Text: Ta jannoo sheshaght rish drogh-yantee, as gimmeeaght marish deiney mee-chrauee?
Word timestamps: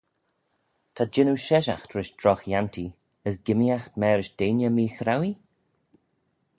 Ta 0.95 1.03
jannoo 1.13 1.39
sheshaght 1.45 1.91
rish 1.95 2.13
drogh-yantee, 2.19 2.95
as 3.27 3.35
gimmeeaght 3.45 3.95
marish 3.99 4.31
deiney 4.37 4.69
mee-chrauee? 4.75 5.35